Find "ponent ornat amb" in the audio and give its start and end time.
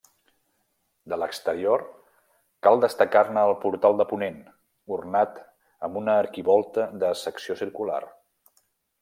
4.13-6.01